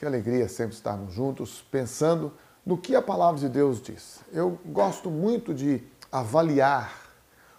[0.00, 2.32] Que alegria sempre estarmos juntos pensando
[2.64, 4.20] no que a palavra de Deus diz.
[4.32, 6.90] Eu gosto muito de avaliar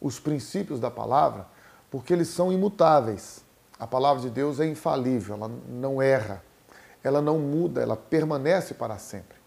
[0.00, 1.46] os princípios da palavra
[1.92, 3.44] porque eles são imutáveis.
[3.78, 6.42] A palavra de Deus é infalível, ela não erra,
[7.04, 9.38] ela não muda, ela permanece para sempre.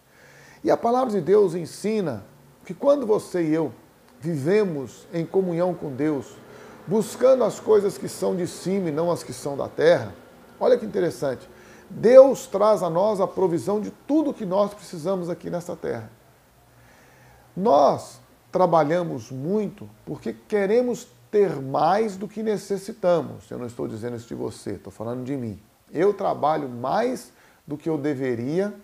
[0.64, 2.24] E a palavra de Deus ensina
[2.64, 3.70] que quando você e eu
[4.18, 6.38] vivemos em comunhão com Deus,
[6.86, 10.14] buscando as coisas que são de cima e não as que são da terra,
[10.58, 11.46] olha que interessante.
[11.90, 16.10] Deus traz a nós a provisão de tudo que nós precisamos aqui nesta terra.
[17.56, 18.20] Nós
[18.52, 23.50] trabalhamos muito porque queremos ter mais do que necessitamos.
[23.50, 25.60] Eu não estou dizendo isso de você, estou falando de mim.
[25.92, 27.32] Eu trabalho mais
[27.66, 28.74] do que eu deveria,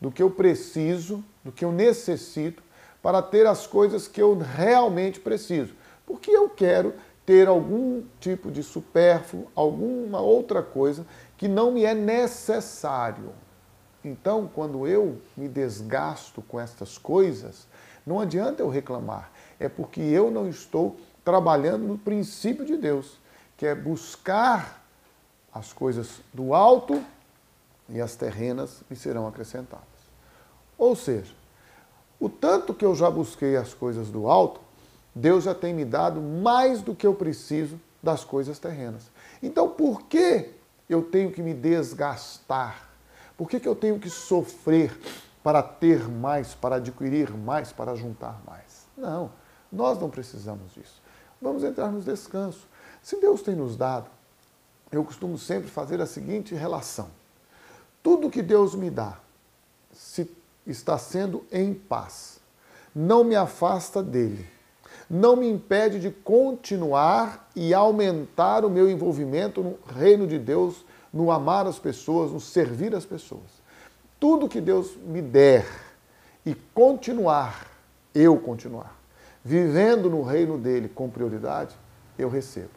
[0.00, 2.62] do que eu preciso, do que eu necessito
[3.02, 5.74] para ter as coisas que eu realmente preciso.
[6.06, 11.06] Porque eu quero ter algum tipo de supérfluo, alguma outra coisa
[11.40, 13.32] que não me é necessário.
[14.04, 17.66] Então, quando eu me desgasto com estas coisas,
[18.06, 23.18] não adianta eu reclamar, é porque eu não estou trabalhando no princípio de Deus,
[23.56, 24.84] que é buscar
[25.50, 27.02] as coisas do alto
[27.88, 29.86] e as terrenas me serão acrescentadas.
[30.76, 31.34] Ou seja,
[32.20, 34.60] o tanto que eu já busquei as coisas do alto,
[35.14, 39.10] Deus já tem me dado mais do que eu preciso das coisas terrenas.
[39.42, 40.59] Então, por que
[40.92, 42.88] eu tenho que me desgastar?
[43.36, 44.98] Por que, que eu tenho que sofrer
[45.42, 48.86] para ter mais, para adquirir mais, para juntar mais?
[48.96, 49.30] Não,
[49.72, 51.00] nós não precisamos disso.
[51.40, 52.66] Vamos entrar no descanso.
[53.02, 54.10] Se Deus tem nos dado,
[54.92, 57.08] eu costumo sempre fazer a seguinte relação:
[58.02, 59.18] tudo que Deus me dá,
[59.92, 60.30] se
[60.66, 62.40] está sendo em paz,
[62.94, 64.59] não me afasta dele
[65.08, 71.32] não me impede de continuar e aumentar o meu envolvimento no reino de Deus, no
[71.32, 73.60] amar as pessoas, no servir as pessoas.
[74.20, 75.66] Tudo que Deus me der
[76.46, 77.66] e continuar,
[78.14, 78.96] eu continuar,
[79.44, 81.74] vivendo no reino dele com prioridade,
[82.18, 82.70] eu recebo.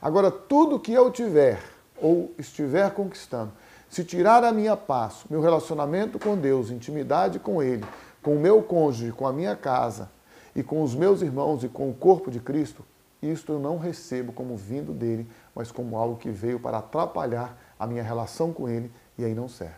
[0.00, 1.62] Agora, tudo que eu tiver
[2.00, 3.52] ou estiver conquistando,
[3.88, 7.84] se tirar a minha paz, meu relacionamento com Deus, intimidade com Ele,
[8.22, 10.10] com o meu cônjuge, com a minha casa,
[10.58, 12.84] e com os meus irmãos e com o corpo de Cristo,
[13.22, 15.24] isto eu não recebo como vindo dele,
[15.54, 19.48] mas como algo que veio para atrapalhar a minha relação com ele e aí não
[19.48, 19.76] serve.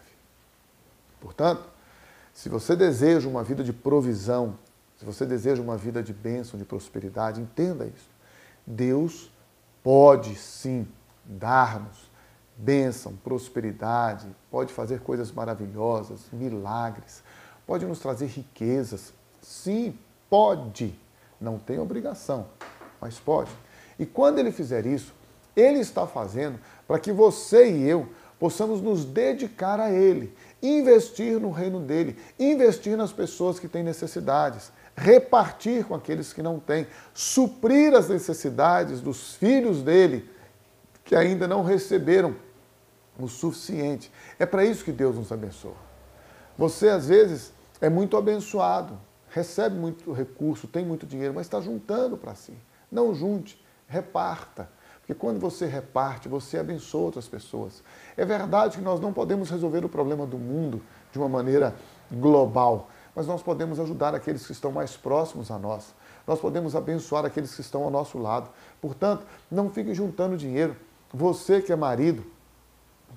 [1.20, 1.68] Portanto,
[2.32, 4.56] se você deseja uma vida de provisão,
[4.96, 8.08] se você deseja uma vida de bênção, de prosperidade, entenda isso.
[8.66, 9.30] Deus
[9.82, 10.88] pode sim
[11.26, 12.10] dar-nos
[12.56, 17.22] bênção, prosperidade, pode fazer coisas maravilhosas, milagres,
[17.66, 19.12] pode nos trazer riquezas.
[19.42, 19.94] Sim,
[20.30, 20.98] pode,
[21.40, 22.46] não tem obrigação,
[23.00, 23.50] mas pode.
[23.98, 25.12] E quando ele fizer isso,
[25.54, 28.08] ele está fazendo para que você e eu
[28.38, 34.72] possamos nos dedicar a ele, investir no reino dele, investir nas pessoas que têm necessidades,
[34.96, 40.30] repartir com aqueles que não têm, suprir as necessidades dos filhos dele
[41.04, 42.34] que ainda não receberam
[43.18, 44.10] o suficiente.
[44.38, 45.74] É para isso que Deus nos abençoa.
[46.56, 48.98] Você às vezes é muito abençoado,
[49.30, 52.54] recebe muito recurso, tem muito dinheiro, mas está juntando para si.
[52.90, 54.68] Não junte, reparta.
[55.00, 57.82] Porque quando você reparte, você abençoa outras pessoas.
[58.16, 60.82] É verdade que nós não podemos resolver o problema do mundo
[61.12, 61.74] de uma maneira
[62.12, 65.94] global, mas nós podemos ajudar aqueles que estão mais próximos a nós.
[66.26, 68.50] Nós podemos abençoar aqueles que estão ao nosso lado.
[68.80, 70.76] Portanto, não fique juntando dinheiro.
[71.12, 72.24] Você que é marido,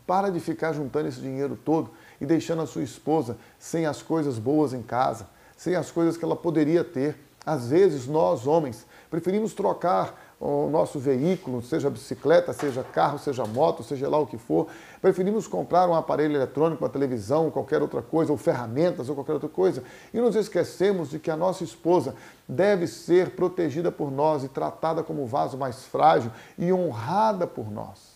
[0.08, 4.40] para de ficar juntando esse dinheiro todo e deixando a sua esposa sem as coisas
[4.40, 5.28] boas em casa
[5.64, 7.16] sem as coisas que ela poderia ter.
[7.46, 13.82] Às vezes, nós, homens, preferimos trocar o nosso veículo, seja bicicleta, seja carro, seja moto,
[13.82, 14.68] seja lá o que for.
[15.02, 19.48] Preferimos comprar um aparelho eletrônico, uma televisão, qualquer outra coisa, ou ferramentas, ou qualquer outra
[19.48, 19.84] coisa.
[20.14, 22.14] E nos esquecemos de que a nossa esposa
[22.46, 28.14] deve ser protegida por nós e tratada como vaso mais frágil e honrada por nós.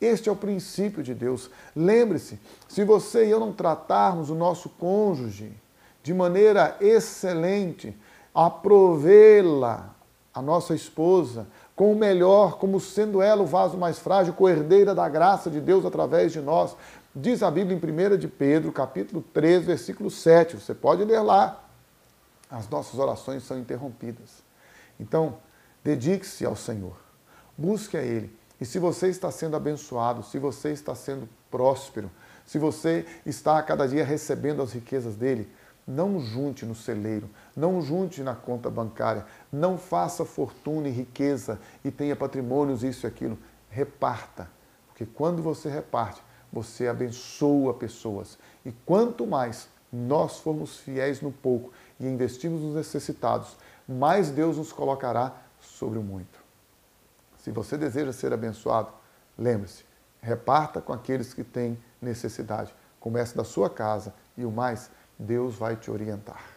[0.00, 1.50] Este é o princípio de Deus.
[1.74, 2.38] Lembre-se,
[2.68, 5.60] se você e eu não tratarmos o nosso cônjuge
[6.02, 7.96] de maneira excelente,
[8.34, 9.94] aprovê-la,
[10.34, 11.46] a nossa esposa,
[11.76, 15.84] com o melhor, como sendo ela o vaso mais frágil, co-herdeira da graça de Deus
[15.84, 16.76] através de nós.
[17.14, 20.56] Diz a Bíblia em 1 de Pedro, capítulo 3, versículo 7.
[20.56, 21.62] Você pode ler lá.
[22.50, 24.42] As nossas orações são interrompidas.
[24.98, 25.38] Então,
[25.82, 26.96] dedique-se ao Senhor.
[27.56, 28.34] Busque a Ele.
[28.60, 32.10] E se você está sendo abençoado, se você está sendo próspero,
[32.46, 35.50] se você está a cada dia recebendo as riquezas dele,
[35.86, 41.90] não junte no celeiro, não junte na conta bancária, não faça fortuna e riqueza e
[41.90, 43.38] tenha patrimônios, isso e aquilo.
[43.68, 44.48] Reparta,
[44.88, 48.38] porque quando você reparte, você abençoa pessoas.
[48.64, 53.56] E quanto mais nós formos fiéis no pouco e investirmos nos necessitados,
[53.88, 56.40] mais Deus nos colocará sobre o muito.
[57.38, 58.92] Se você deseja ser abençoado,
[59.36, 59.84] lembre-se,
[60.20, 62.74] reparta com aqueles que têm necessidade.
[63.00, 66.51] Comece da sua casa e o mais, Deus vai te orientar.